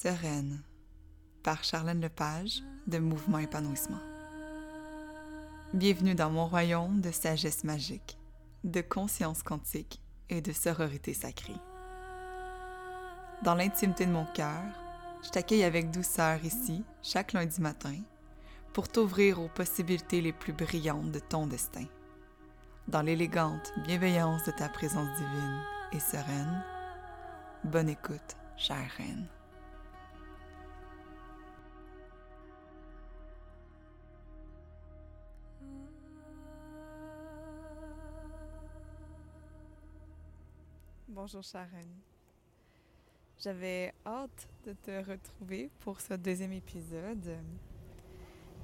[0.00, 0.62] Sereine
[1.42, 3.98] par Charlène Lepage de Mouvement Épanouissement.
[5.74, 8.16] Bienvenue dans mon royaume de sagesse magique,
[8.62, 11.56] de conscience quantique et de sororité sacrée.
[13.42, 14.62] Dans l'intimité de mon cœur,
[15.24, 17.96] je t'accueille avec douceur ici, chaque lundi matin,
[18.72, 21.86] pour t'ouvrir aux possibilités les plus brillantes de ton destin.
[22.86, 25.60] Dans l'élégante bienveillance de ta présence divine
[25.90, 26.64] et sereine,
[27.64, 29.26] bonne écoute, chère reine.
[41.20, 41.88] Bonjour Sharon.
[43.42, 47.36] J'avais hâte de te retrouver pour ce deuxième épisode.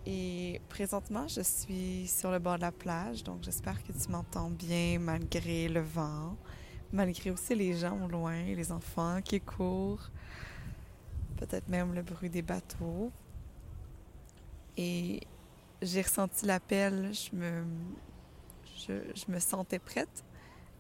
[0.07, 4.51] Et présentement, je suis sur le bord de la plage, donc j'espère que tu m'entends
[4.51, 6.37] bien malgré le vent,
[6.93, 10.09] malgré aussi les gens au loin, les enfants qui courent,
[11.39, 13.11] peut-être même le bruit des bateaux.
[14.77, 15.27] Et
[15.83, 17.65] j'ai ressenti l'appel, je me,
[18.77, 20.25] je, je me sentais prête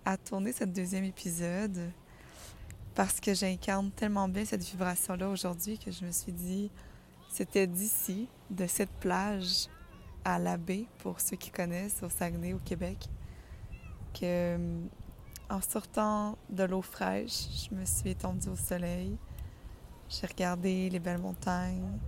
[0.04, 1.90] à tourner ce deuxième épisode
[2.94, 6.70] parce que j'incarne tellement bien cette vibration-là aujourd'hui que je me suis dit,
[7.28, 9.68] c'était d'ici, de cette plage
[10.24, 13.08] à la baie, pour ceux qui connaissent, au Saguenay, au Québec,
[14.18, 14.56] que
[15.50, 19.16] en sortant de l'eau fraîche, je me suis étendue au soleil.
[20.08, 21.98] J'ai regardé les belles montagnes.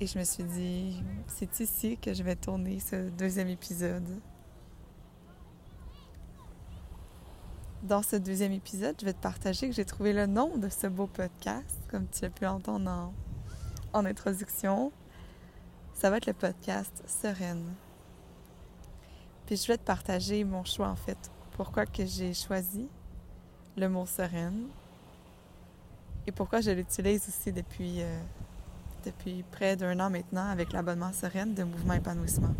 [0.00, 4.20] Et je me suis dit, c'est ici que je vais tourner ce deuxième épisode.
[7.82, 10.88] Dans ce deuxième épisode, je vais te partager que j'ai trouvé le nom de ce
[10.88, 13.12] beau podcast, comme tu as pu entendre en,
[13.92, 14.90] en introduction.
[15.94, 17.72] Ça va être le podcast Sereine.
[19.46, 21.30] Puis je vais te partager mon choix en fait.
[21.52, 22.88] Pourquoi que j'ai choisi
[23.76, 24.66] le mot sereine
[26.28, 28.20] et pourquoi je l'utilise aussi depuis, euh,
[29.06, 32.54] depuis près d'un an maintenant avec l'abonnement Sereine de Mouvement Épanouissement.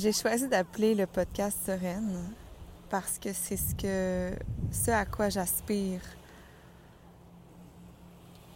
[0.00, 2.32] J'ai choisi d'appeler le podcast Sereine
[2.88, 4.30] parce que c'est ce que
[4.70, 6.02] ce à quoi j'aspire.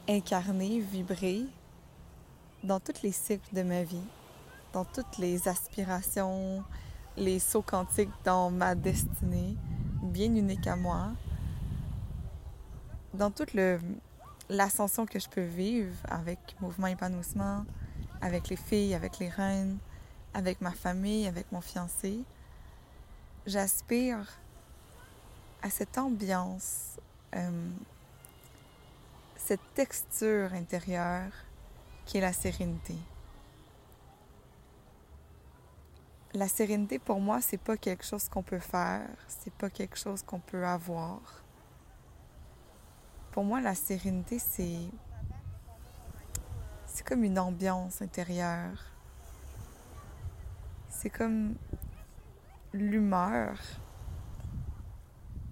[0.09, 1.47] Incarner, vibrer
[2.63, 4.07] dans tous les cycles de ma vie,
[4.73, 6.63] dans toutes les aspirations,
[7.17, 9.57] les sauts quantiques dans ma destinée,
[10.01, 11.09] bien unique à moi,
[13.15, 13.57] dans toute
[14.49, 17.65] l'ascension que je peux vivre avec Mouvement Épanouissement,
[18.21, 19.79] avec les filles, avec les reines,
[20.35, 22.21] avec ma famille, avec mon fiancé,
[23.47, 24.39] j'aspire
[25.63, 26.99] à cette ambiance,
[27.35, 27.71] euh,
[29.37, 31.33] cette texture intérieure
[32.05, 32.97] qui est la sérénité.
[36.35, 40.23] La sérénité pour moi, c'est pas quelque chose qu'on peut faire, c'est pas quelque chose
[40.23, 41.21] qu'on peut avoir.
[43.33, 44.79] Pour moi, la sérénité, c'est
[46.87, 48.92] c'est comme une ambiance intérieure
[51.03, 51.57] c'est comme
[52.73, 53.59] l'humeur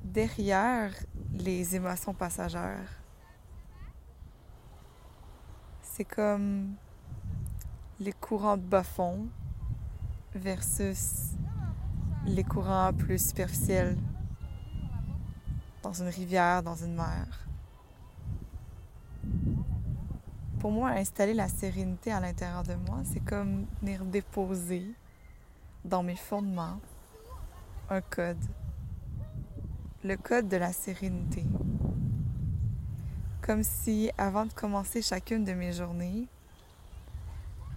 [0.05, 0.93] derrière
[1.33, 3.03] les émotions passagères.
[5.83, 6.77] C'est comme
[7.99, 9.27] les courants de bas fond
[10.37, 11.33] versus
[12.27, 13.99] les courants plus superficiels
[15.83, 17.49] dans une rivière, dans une mer.
[20.61, 24.95] Pour moi, installer la sérénité à l'intérieur de moi, c'est comme venir déposer
[25.85, 26.81] dans mes fondements
[27.89, 28.45] un code.
[30.05, 31.45] Le code de la sérénité.
[33.43, 36.29] Comme si, avant de commencer chacune de mes journées,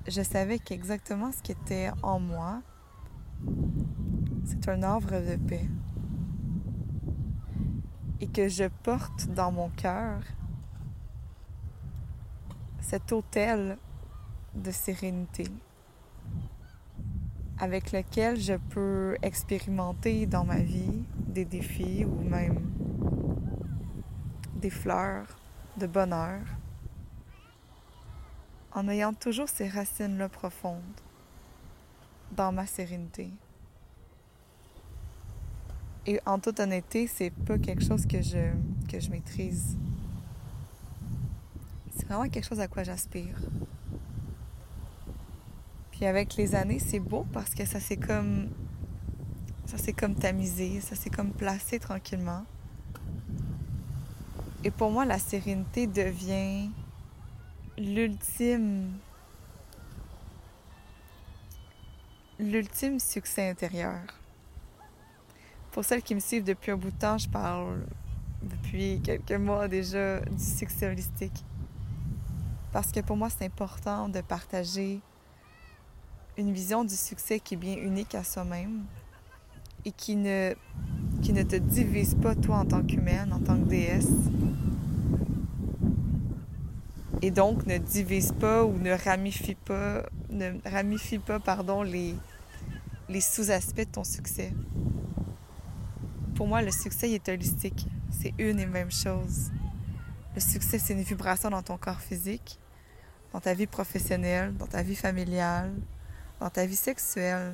[0.08, 2.62] je savais qu'exactement ce qui était en moi,
[4.46, 5.68] c'est un havre de paix.
[8.22, 10.22] Et que je porte dans mon cœur
[12.82, 13.78] cet hôtel
[14.54, 15.48] de sérénité
[17.64, 22.60] avec lequel je peux expérimenter dans ma vie des défis ou même
[24.58, 25.40] des fleurs
[25.78, 26.42] de bonheur
[28.74, 30.82] en ayant toujours ces racines-là profondes
[32.34, 33.30] dans ma sérénité.
[36.06, 38.52] Et en toute honnêteté, c'est pas quelque chose que je,
[38.92, 39.78] que je maîtrise.
[41.96, 43.40] C'est vraiment quelque chose à quoi j'aspire.
[45.94, 48.50] Puis avec les années, c'est beau parce que ça s'est comme
[49.68, 52.44] ça s'est comme tamisé, ça s'est comme placé tranquillement.
[54.64, 56.72] Et pour moi, la sérénité devient
[57.78, 58.92] l'ultime
[62.40, 64.02] l'ultime succès intérieur.
[65.72, 67.86] Pour celles qui me suivent depuis un bout de temps, je parle
[68.42, 71.46] depuis quelques mois déjà du succès holistique.
[72.72, 75.00] Parce que pour moi, c'est important de partager
[76.38, 78.84] une vision du succès qui est bien unique à soi-même
[79.86, 80.54] et qui ne,
[81.22, 84.08] qui ne te divise pas toi en tant qu'humaine, en tant que déesse.
[87.22, 92.16] Et donc ne divise pas ou ne ramifie pas, ne ramifie pas pardon, les,
[93.10, 94.54] les sous-aspects de ton succès.
[96.36, 97.88] Pour moi, le succès est holistique.
[98.10, 99.52] C'est une et même chose.
[100.36, 102.60] Le succès, c'est une vibration dans ton corps physique,
[103.32, 105.72] dans ta vie professionnelle, dans ta vie familiale,
[106.44, 107.54] dans ta vie sexuelle,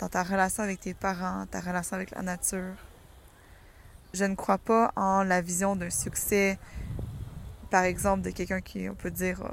[0.00, 2.74] dans ta relation avec tes parents, ta relation avec la nature.
[4.12, 6.58] Je ne crois pas en la vision d'un succès,
[7.70, 9.44] par exemple, de quelqu'un qui, on peut dire,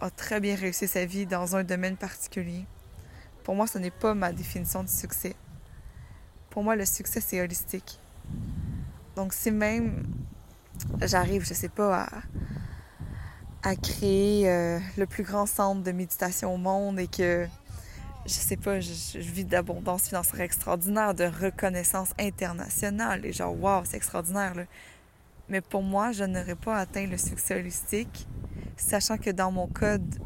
[0.00, 2.64] a, très bien réussi sa vie dans un domaine particulier.
[3.44, 5.36] Pour moi, ce n'est pas ma définition de succès.
[6.48, 8.00] Pour moi, le succès, c'est holistique.
[9.16, 10.02] Donc, si même
[11.02, 12.08] j'arrive, je sais pas, à,
[13.68, 17.46] à créer euh, le plus grand centre de méditation au monde et que,
[18.26, 23.24] je sais pas, je, vis d'abondance financière extraordinaire, de reconnaissance internationale.
[23.24, 24.64] Et genre, waouh, c'est extraordinaire, là.
[25.48, 28.26] Mais pour moi, je n'aurais pas atteint le succès holistique,
[28.76, 30.16] sachant que dans mon code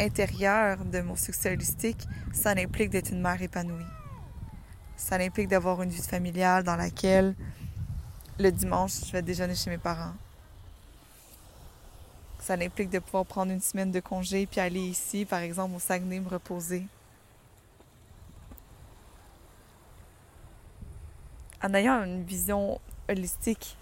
[0.00, 3.84] intérieur de mon succès holistique, ça implique d'être une mère épanouie.
[4.96, 7.34] Ça implique d'avoir une vie familiale dans laquelle
[8.38, 10.14] le dimanche, je vais déjeuner chez mes parents.
[12.38, 15.78] Ça implique de pouvoir prendre une semaine de congé puis aller ici, par exemple, au
[15.78, 16.86] Saguenay, me reposer.
[21.64, 23.76] En ayant une vision holistique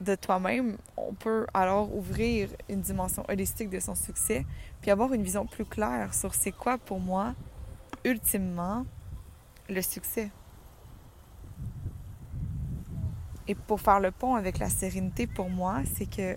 [0.00, 4.44] de toi-même, on peut alors ouvrir une dimension holistique de son succès,
[4.80, 7.34] puis avoir une vision plus claire sur c'est quoi pour moi,
[8.04, 8.86] ultimement,
[9.68, 10.30] le succès.
[13.46, 16.36] Et pour faire le pont avec la sérénité pour moi, c'est que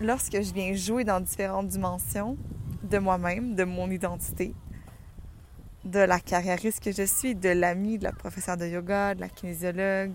[0.00, 2.36] lorsque je viens jouer dans différentes dimensions
[2.82, 4.54] de moi-même, de mon identité,
[5.88, 9.28] de la carriériste que je suis, de l'amie, de la professeure de yoga, de la
[9.28, 10.12] kinésiologue,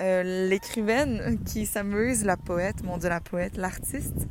[0.00, 4.28] euh, l'écrivaine qui s'amuse, la poète, mon Dieu, la poète, l'artiste,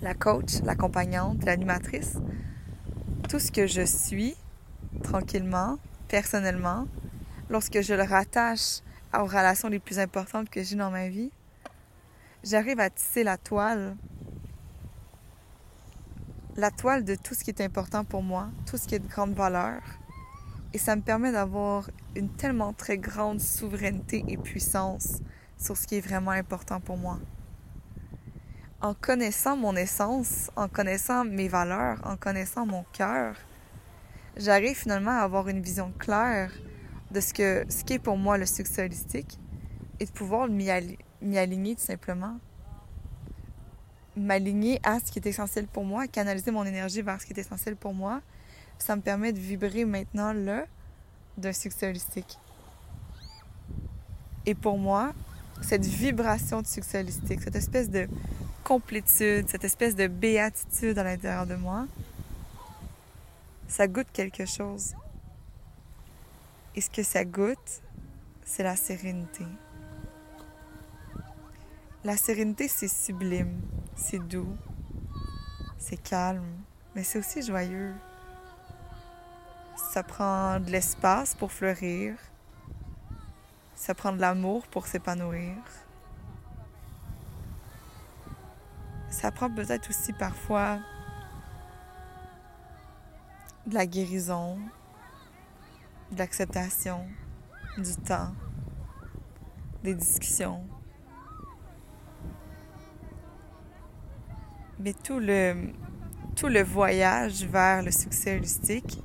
[0.00, 2.16] la coach, l'accompagnante, l'animatrice,
[3.28, 4.34] tout ce que je suis,
[5.02, 5.78] tranquillement,
[6.08, 6.86] personnellement,
[7.50, 8.80] lorsque je le rattache
[9.14, 11.30] aux relations les plus importantes que j'ai dans ma vie,
[12.42, 13.94] j'arrive à tisser la toile.
[16.56, 19.06] La toile de tout ce qui est important pour moi, tout ce qui est de
[19.06, 19.80] grande valeur.
[20.72, 25.18] Et ça me permet d'avoir une tellement très grande souveraineté et puissance
[25.56, 27.18] sur ce qui est vraiment important pour moi.
[28.80, 33.36] En connaissant mon essence, en connaissant mes valeurs, en connaissant mon cœur,
[34.36, 36.50] j'arrive finalement à avoir une vision claire
[37.12, 39.38] de ce, que, ce qui est pour moi le succès holistique
[40.00, 42.38] et de pouvoir m'y aligner tout simplement.
[44.16, 47.38] M'aligner à ce qui est essentiel pour moi, canaliser mon énergie vers ce qui est
[47.38, 48.20] essentiel pour moi.
[48.78, 50.64] Ça me permet de vibrer maintenant là
[51.36, 52.38] d'un succès holistique.
[54.46, 55.12] Et pour moi,
[55.62, 58.08] cette vibration de succès holistique, cette espèce de
[58.64, 61.86] complétude, cette espèce de béatitude à l'intérieur de moi,
[63.68, 64.94] ça goûte quelque chose.
[66.74, 67.82] Et ce que ça goûte,
[68.44, 69.44] c'est la sérénité.
[72.02, 73.60] La sérénité, c'est sublime,
[73.94, 74.56] c'est doux,
[75.78, 76.46] c'est calme,
[76.94, 77.94] mais c'est aussi joyeux.
[79.92, 82.14] Ça prend de l'espace pour fleurir.
[83.74, 85.56] Ça prend de l'amour pour s'épanouir.
[89.08, 90.78] Ça prend peut-être aussi parfois
[93.66, 94.58] de la guérison,
[96.12, 97.06] de l'acceptation,
[97.76, 98.34] du temps,
[99.82, 100.64] des discussions.
[104.82, 109.02] Mais tout le, voyage vers le succès holistique,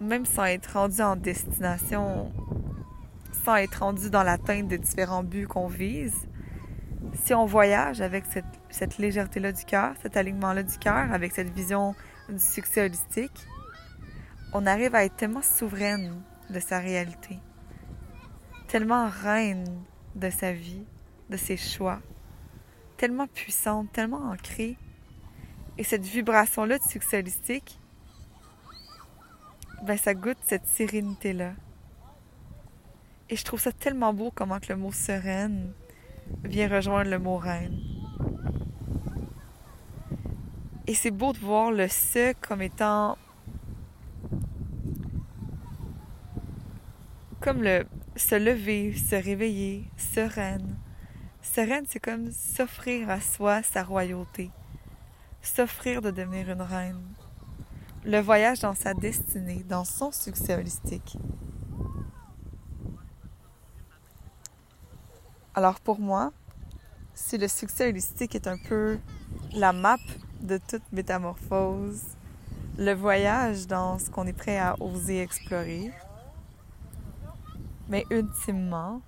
[0.00, 2.32] même sans être rendu en destination,
[3.44, 6.26] sans être rendu dans l'atteinte de différents buts qu'on vise,
[7.14, 11.50] si on voyage avec cette, cette légèreté-là du cœur, cet alignement-là du cœur, avec cette
[11.50, 11.94] vision
[12.28, 13.46] du succès holistique,
[14.52, 17.38] on arrive à être tellement souveraine de sa réalité,
[18.66, 19.64] tellement reine
[20.16, 20.84] de sa vie,
[21.32, 22.00] de ses choix,
[22.96, 24.76] tellement puissante, tellement ancrée.
[25.78, 27.80] Et cette vibration-là de succès holistique,
[29.82, 31.54] ben, ça goûte cette sérénité-là.
[33.28, 35.72] Et je trouve ça tellement beau comment que le mot sereine
[36.44, 37.80] vient rejoindre le mot reine.
[40.86, 43.16] Et c'est beau de voir le se comme étant
[47.40, 47.84] comme le
[48.16, 50.76] se lever, se réveiller, sereine.
[51.42, 54.50] Sereine, c'est comme s'offrir à soi sa royauté,
[55.42, 57.02] s'offrir de devenir une reine.
[58.04, 61.18] Le voyage dans sa destinée, dans son succès holistique.
[65.54, 66.32] Alors pour moi,
[67.12, 68.98] si le succès holistique est un peu
[69.52, 69.98] la map
[70.40, 72.02] de toute métamorphose,
[72.78, 75.92] le voyage dans ce qu'on est prêt à oser explorer,
[77.88, 79.02] mais ultimement,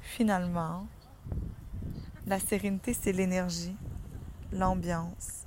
[0.00, 0.86] finalement,
[2.26, 3.76] la sérénité, c'est l'énergie,
[4.52, 5.46] l'ambiance,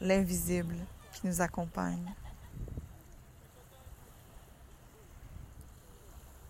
[0.00, 0.76] l'invisible
[1.12, 2.14] qui nous accompagne.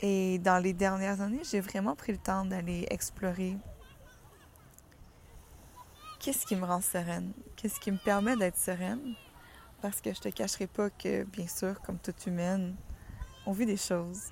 [0.00, 3.56] Et dans les dernières années, j'ai vraiment pris le temps d'aller explorer
[6.20, 9.14] qu'est-ce qui me rend sereine, qu'est-ce qui me permet d'être sereine.
[9.80, 12.74] Parce que je te cacherai pas que, bien sûr, comme toute humaine,
[13.46, 14.30] on vit des choses.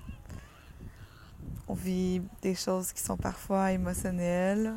[1.73, 4.75] On vit des choses qui sont parfois émotionnelles,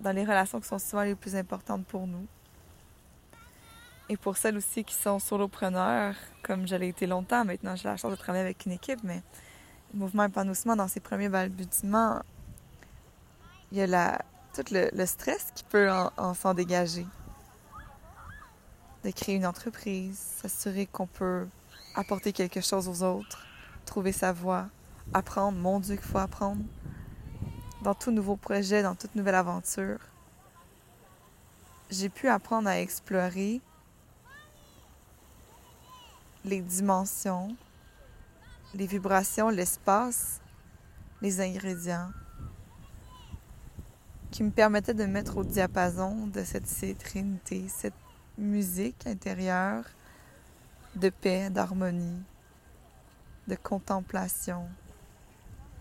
[0.00, 2.26] dans les relations qui sont souvent les plus importantes pour nous.
[4.08, 7.98] Et pour celles aussi qui sont solopreneurs, comme je l'ai été longtemps, maintenant j'ai la
[7.98, 9.22] chance de travailler avec une équipe, mais
[9.92, 12.22] le mouvement épanouissement, dans ses premiers balbutiements,
[13.72, 14.22] il y a la,
[14.54, 17.06] tout le, stress qui peut en, s'en dégager.
[19.04, 21.46] De créer une entreprise, s'assurer qu'on peut
[21.94, 23.46] apporter quelque chose aux autres,
[23.84, 24.68] trouver sa voie,
[25.12, 26.62] apprendre, mon Dieu qu'il faut apprendre,
[27.82, 29.98] dans tout nouveau projet, dans toute nouvelle aventure.
[31.90, 33.60] J'ai pu apprendre à explorer
[36.44, 37.56] les dimensions,
[38.74, 40.40] les vibrations, l'espace,
[41.22, 42.10] les ingrédients
[44.30, 47.94] qui me permettaient de mettre au diapason de cette sérénité, cette
[48.36, 49.84] musique intérieure
[50.94, 52.22] de paix, d'harmonie,
[53.48, 54.66] de contemplation,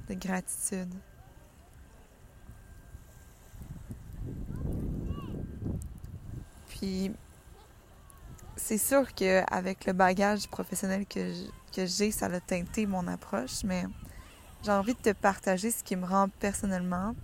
[0.09, 0.93] de gratitude.
[6.69, 7.11] Puis
[8.55, 11.31] c'est sûr qu'avec le bagage professionnel que
[11.75, 13.85] j'ai, ça a teinté mon approche, mais
[14.63, 17.15] j'ai envie de te partager ce qui me rend personnellement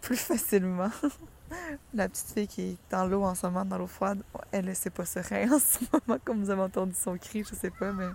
[0.00, 0.90] plus facilement.
[1.94, 4.74] La petite fille qui est dans l'eau en ce moment, dans l'eau froide, elle ne
[4.74, 7.92] sait pas serein en ce moment, comme vous avez entendu son cri, je sais pas,
[7.92, 8.08] mais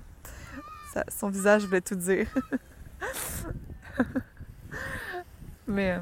[1.10, 2.28] son visage voulait tout dire.
[5.68, 6.00] mais euh,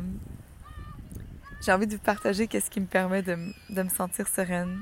[1.61, 4.81] j'ai envie de partager qu'est-ce qui me permet de, me sentir sereine,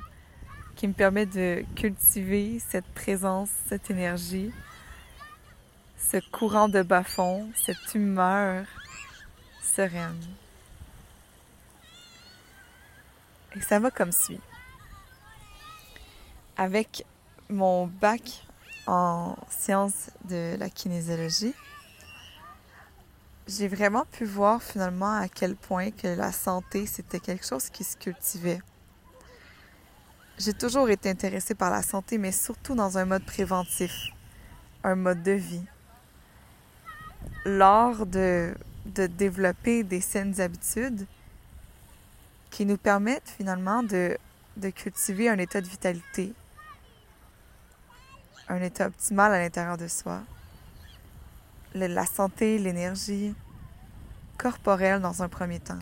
[0.75, 4.51] qui me permet de cultiver cette présence, cette énergie,
[5.97, 8.65] ce courant de bas-fond, cette humeur
[9.61, 10.19] sereine.
[13.55, 14.39] Et ça va comme suit.
[16.57, 17.05] Avec
[17.49, 18.45] mon bac
[18.87, 21.53] en sciences de la kinésiologie,
[23.47, 27.83] j'ai vraiment pu voir finalement à quel point que la santé, c'était quelque chose qui
[27.83, 28.61] se cultivait.
[30.37, 33.93] J'ai toujours été intéressée par la santé, mais surtout dans un mode préventif,
[34.83, 35.65] un mode de vie.
[37.45, 41.05] Lors de, de développer des saines habitudes
[42.49, 44.17] qui nous permettent finalement de,
[44.57, 46.33] de cultiver un état de vitalité,
[48.49, 50.21] un état optimal à l'intérieur de soi
[51.73, 53.33] la santé, l'énergie
[54.37, 55.79] corporelle dans un premier temps.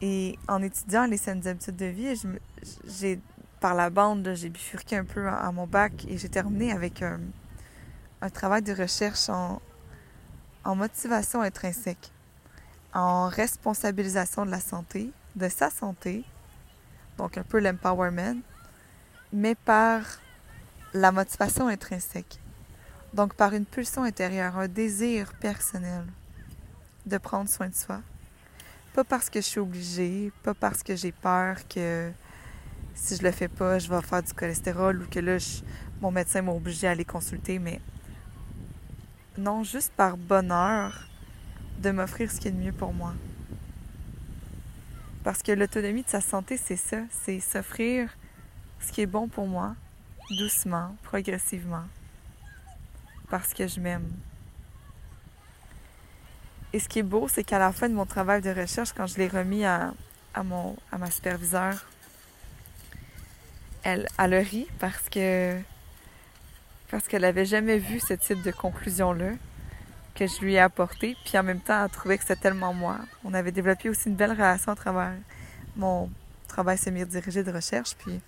[0.00, 2.20] Et en étudiant les saines habitudes de vie,
[2.86, 3.20] j'ai
[3.60, 7.20] par la bande, j'ai bifurqué un peu à, mon bac et j'ai terminé avec un,
[8.20, 9.60] un, travail de recherche en
[10.74, 12.10] motivation intrinsèque,
[12.92, 16.24] en responsabilisation de la santé, de sa santé,
[17.18, 18.40] donc un peu l'empowerment,
[19.32, 20.02] mais par
[20.94, 22.38] la motivation intrinsèque.
[23.14, 26.04] Donc par une pulsion intérieure, un désir personnel
[27.06, 28.00] de prendre soin de soi.
[28.94, 32.10] Pas parce que je suis obligée, pas parce que j'ai peur que
[32.94, 35.38] si je le fais pas, je vais faire du cholestérol ou que là,
[36.00, 37.80] mon médecin m'a à aller consulter, mais
[39.38, 41.08] non, juste par bonheur
[41.78, 43.14] de m'offrir ce qui est de mieux pour moi.
[45.24, 48.10] Parce que l'autonomie de sa santé, c'est ça, c'est s'offrir
[48.82, 49.74] ce qui est bon pour moi,
[50.30, 51.84] doucement, progressivement
[53.32, 54.10] parce que je m'aime.
[56.74, 59.06] Et ce qui est beau, c'est qu'à la fin de mon travail de recherche, quand
[59.06, 59.94] je l'ai remis à,
[60.44, 61.82] mon, à ma superviseure,
[63.84, 65.58] elle, a ri parce que
[66.90, 69.30] parce qu'elle n'avait jamais vu ce type de conclusion-là
[70.14, 71.16] que je lui ai apporté.
[71.24, 72.98] Puis en même temps, elle trouvait que c'était tellement moi.
[73.24, 75.14] On avait développé aussi une belle relation à travers
[75.74, 76.10] mon
[76.48, 77.94] travail semi-dirigé de recherche.
[77.96, 78.20] Puis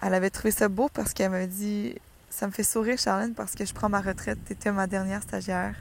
[0.00, 1.94] elle avait trouvé ça beau parce qu'elle m'a dit
[2.30, 4.38] Ça me fait sourire, Charlène, parce que je prends ma retraite.
[4.46, 5.74] Tu étais ma dernière stagiaire,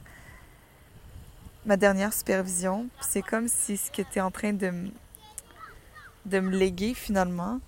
[1.65, 2.87] ma dernière supervision.
[3.01, 4.71] C'est comme si ce que tu es en train de,
[6.31, 7.59] me léguer finalement,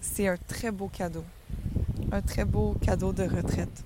[0.00, 1.24] c'est un très beau cadeau.
[2.12, 3.84] Un très beau cadeau de retraite.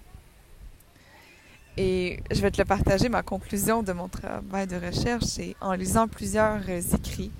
[1.78, 5.72] Et je vais te le partager, ma conclusion de mon travail de recherche, c'est en
[5.72, 7.32] lisant plusieurs écrits,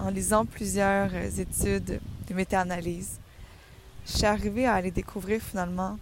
[0.00, 3.20] en lisant plusieurs études de méta-analyse,
[4.06, 5.98] je suis arrivée à aller découvrir finalement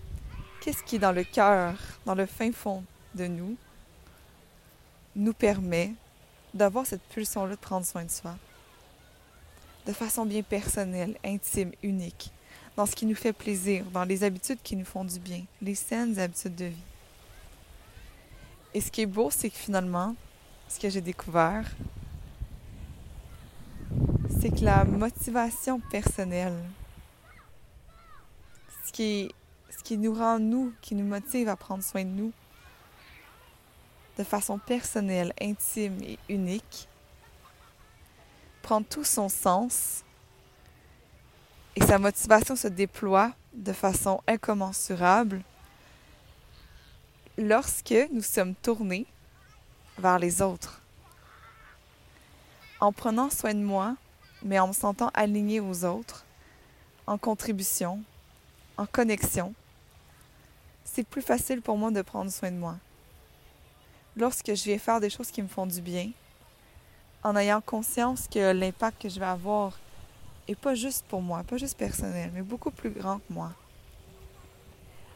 [0.61, 1.75] qu'est-ce qui, dans le cœur,
[2.05, 3.57] dans le fin fond de nous,
[5.17, 5.93] nous permet
[6.55, 8.37] d'avoir cette pulsion-là de prendre soin de soi.
[9.87, 12.31] De façon bien personnelle, intime, unique,
[12.77, 15.75] dans ce qui nous fait plaisir, dans les habitudes qui nous font du bien, les
[15.75, 16.85] saines habitudes de vie.
[18.75, 20.15] Et ce qui est beau, c'est que finalement,
[20.69, 21.65] ce que j'ai découvert,
[24.41, 26.59] c'est que la motivation personnelle,
[28.89, 32.33] ce qui, nous rend nous, qui nous motive à prendre soin de nous,
[34.17, 36.89] de façon personnelle, intime et unique,
[38.63, 40.05] prend tout son sens
[41.77, 45.43] et sa motivation se déploie de façon incommensurable
[47.37, 49.07] lorsque nous sommes tournés
[49.99, 50.83] vers les autres.
[52.81, 53.97] En prenant soin de moi,
[54.43, 56.25] mais en me sentant aligné aux autres,
[57.07, 58.03] en contribution,
[58.79, 59.53] en connexion,
[60.85, 62.77] c'est plus facile pour moi de prendre soin de moi.
[64.17, 66.11] Lorsque je vais faire des choses qui me font du bien,
[67.23, 69.79] en ayant conscience que l'impact que je vais avoir
[70.49, 73.53] est pas juste pour moi, pas juste personnel, mais beaucoup plus grand que moi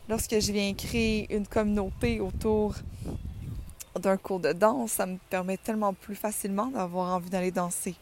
[0.08, 2.74] lorsque je viens créer une communauté autour
[3.98, 7.94] d'un cours de danse, ça me permet tellement plus facilement d'avoir envie d'aller danser.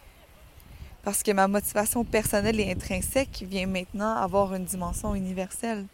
[1.03, 5.87] Parce que ma motivation personnelle et intrinsèque vient maintenant avoir une dimension universelle,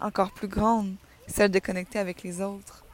[0.00, 0.94] encore plus grande,
[1.28, 2.84] celle de connecter avec les autres.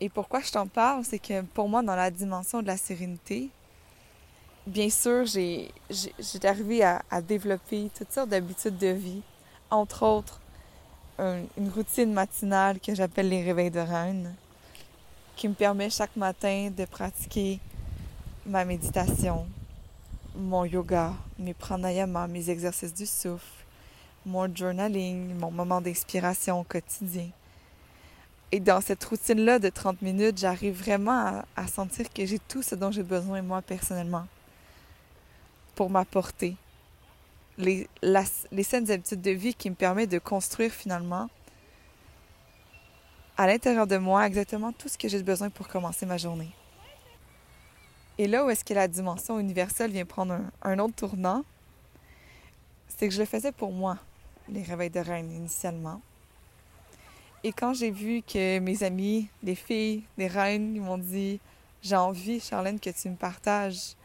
[0.00, 3.50] Et pourquoi je t'en parle, c'est que pour moi, dans la dimension de la sérénité,
[4.66, 5.72] bien sûr, j'ai,
[6.44, 9.22] arrivé à, développer toutes sortes d'habitudes de vie,
[9.70, 10.40] entre autres
[11.18, 14.34] une routine matinale que j'appelle les réveils de reine,
[15.36, 17.60] qui me permet chaque matin de pratiquer
[18.46, 19.46] ma méditation,
[20.34, 23.64] mon yoga, mes pranayamas, mes exercices du souffle,
[24.26, 27.28] mon journaling, mon moment d'inspiration quotidien.
[28.50, 32.74] Et dans cette routine-là de 30 minutes, j'arrive vraiment à sentir que j'ai tout ce
[32.74, 34.26] dont j'ai besoin moi personnellement
[35.74, 36.56] pour m'apporter
[37.58, 41.30] les, les saines habitudes de vie qui me permettent de construire finalement
[43.36, 46.50] à l'intérieur de moi exactement tout ce que j'ai besoin pour commencer ma journée.
[48.18, 51.44] Et là où est-ce que la dimension universelle vient prendre un, autre tournant,
[52.88, 53.96] c'est que je le faisais pour moi,
[54.48, 56.00] les réveils de reine initialement.
[57.42, 61.40] Et quand j'ai vu que mes amis, les filles, les reines, ils m'ont dit
[61.82, 63.96] J'ai envie, Charlène, que tu me partages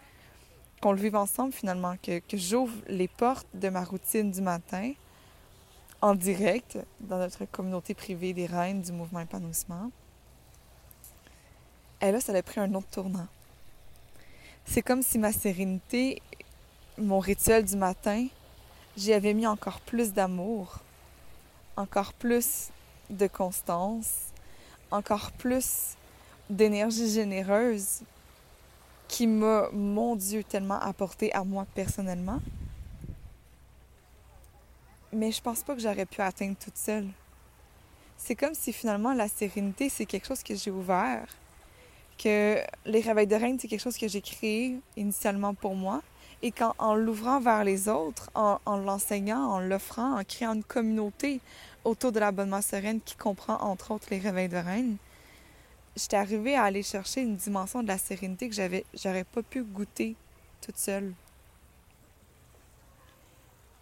[0.81, 4.93] qu'on le vive ensemble finalement, que, que j'ouvre les portes de ma routine du matin
[6.01, 9.91] en direct dans notre communauté privée des reines du mouvement épanouissement.
[12.01, 13.27] Et là, ça a pris un autre tournant.
[14.69, 16.21] C'est comme si ma sérénité,
[16.97, 18.27] mon rituel du matin,
[18.97, 20.79] j'y avais mis encore plus d'amour,
[21.77, 22.69] encore plus
[23.09, 24.33] de constance,
[24.91, 25.95] encore plus
[26.49, 28.01] d'énergie généreuse
[29.07, 32.41] qui m'a, mon Dieu, tellement apporté à moi personnellement.
[35.13, 37.07] Mais je pense pas que j'aurais pu atteindre toute seule.
[38.17, 41.25] C'est comme si finalement la sérénité, c'est quelque chose que j'ai ouvert,
[42.17, 46.01] que les réveils de reine, c'est quelque chose que j'ai créé initialement pour moi,
[46.41, 51.39] et qu'en l'ouvrant vers les autres, en, en l'enseignant, en l'offrant, en créant une communauté
[51.83, 54.97] autour de l'abonnement sereine qui comprend entre autres les réveils de reine,
[55.95, 59.63] j'étais arrivée à aller chercher une dimension de la sérénité que j'avais j'aurais pas pu
[59.63, 60.15] goûter
[60.61, 61.13] toute seule.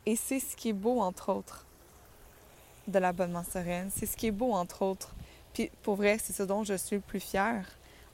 [0.06, 1.66] Et c'est ce qui est beau, entre autres,
[2.88, 3.90] de l'abonnement sereine.
[3.94, 5.16] C'est ce qui est beau, entre autres.
[5.54, 7.66] Puis pour vrai, c'est ce dont je suis le plus fière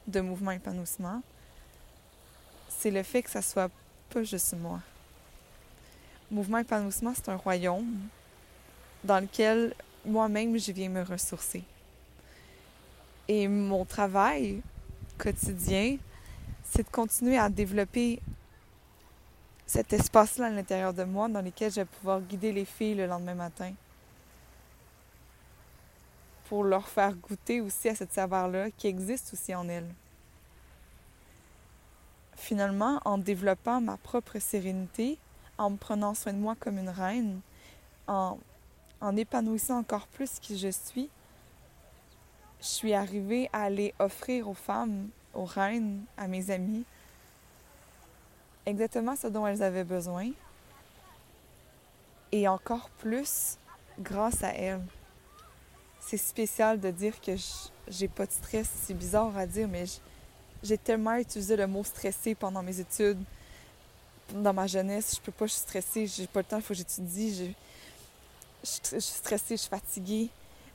[0.08, 1.22] de Mouvement Épanouissement.
[2.70, 3.70] C'est le fait que ça soit
[4.10, 4.80] pas juste moi.
[6.30, 8.00] Mouvement Épanouissement, c'est un royaume
[9.04, 9.74] dans lequel
[10.06, 11.64] moi-même, je viens me ressourcer.
[13.28, 14.62] Et mon travail
[15.18, 15.98] quotidien,
[16.64, 18.20] c'est de continuer à développer
[19.66, 23.06] cet espace-là à l'intérieur de moi dans lequel je vais pouvoir guider les filles le
[23.06, 23.72] lendemain matin.
[26.52, 29.88] Pour leur faire goûter aussi à cette saveur-là qui existe aussi en elles.
[32.36, 35.18] Finalement, en développant ma propre sérénité,
[35.58, 37.40] en me prenant soin de moi comme une reine,
[38.06, 38.38] en,
[39.00, 41.10] en épanouissant encore plus qui je suis,
[42.60, 46.84] je suis arrivée à aller offrir aux femmes, aux reines, à mes amis,
[48.66, 50.32] exactement ce dont elles avaient besoin.
[52.34, 53.58] Et encore plus
[54.02, 54.82] grâce à elles.
[56.12, 57.32] C'est spécial de dire que
[57.88, 58.70] j'ai pas de stress.
[58.84, 59.86] C'est bizarre à dire, mais
[60.62, 63.24] j'ai tellement utilisé le mot stressé pendant mes études.
[64.34, 66.74] Dans ma jeunesse, je peux pas, je suis stressée, j'ai pas le temps, il faut
[66.74, 67.54] que j'étudie.
[68.62, 70.30] Je suis stressée, je suis fatiguée.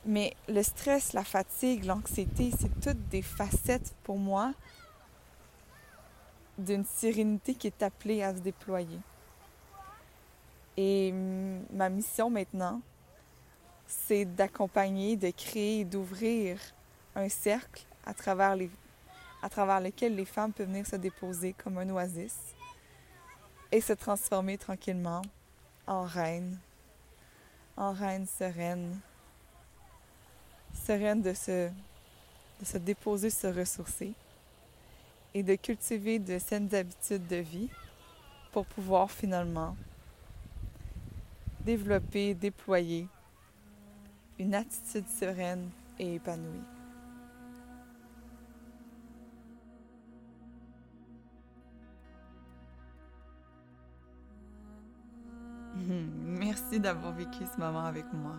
[0.07, 4.53] Mais le stress, la fatigue, l'anxiété, c'est toutes des facettes pour moi
[6.57, 8.99] d'une sérénité qui est appelée à se déployer.
[10.77, 11.13] Et
[11.71, 12.81] ma mission maintenant,
[13.87, 16.59] c'est d'accompagner, de créer, d'ouvrir
[17.15, 18.57] un cercle à travers,
[19.41, 22.35] à travers lequel les femmes peuvent venir se déposer comme un oasis
[23.71, 25.21] et se transformer tranquillement
[25.87, 26.59] en reine,
[27.77, 28.99] en reine sereine,
[30.73, 31.69] sereine de se,
[32.59, 34.13] de se déposer, se ressourcer
[35.33, 37.69] et de cultiver de saines habitudes de vie
[38.51, 39.75] pour pouvoir finalement
[41.61, 43.07] développer, déployer
[44.39, 45.69] une attitude sereine
[45.99, 46.61] et épanouie.
[55.77, 58.35] Merci d'avoir vécu ce moment avec moi.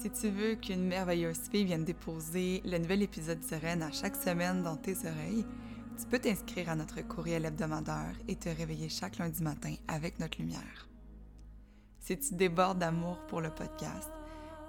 [0.00, 4.62] Si tu veux qu'une merveilleuse fille vienne déposer le nouvel épisode Sereine à chaque semaine
[4.62, 5.44] dans tes oreilles,
[5.98, 10.38] tu peux t'inscrire à notre courriel hebdomadaire et te réveiller chaque lundi matin avec notre
[10.40, 10.88] lumière.
[12.00, 14.10] Si tu débordes d'amour pour le podcast,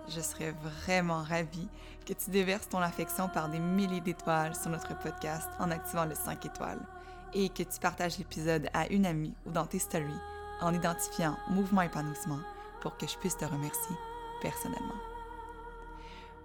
[0.10, 0.54] je serais
[0.86, 1.68] vraiment ravie
[2.06, 6.16] que tu déverses ton affection par des milliers d'étoiles sur notre podcast en activant le
[6.16, 6.82] 5 étoiles
[7.34, 10.22] et que tu partages l'épisode à une amie ou dans tes stories
[10.62, 12.40] en identifiant Mouvement Épanouissement
[12.82, 13.96] pour que je puisse te remercier
[14.42, 14.96] personnellement.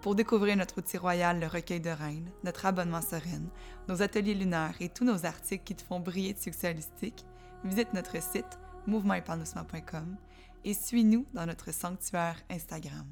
[0.01, 3.49] Pour découvrir notre outil royal, le recueil de reines, notre abonnement sereine,
[3.89, 7.25] nos ateliers lunaires et tous nos articles qui te font briller de succès holistique,
[7.65, 10.17] visite notre site mouvementépanouissement.com
[10.65, 13.07] et suis-nous dans notre sanctuaire Instagram.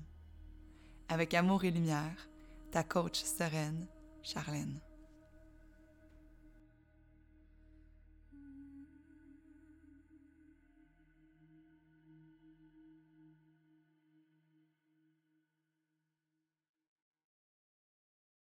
[1.09, 2.29] Avec amour et lumière,
[2.73, 3.87] ta coach sereine,
[4.23, 4.81] Charlène.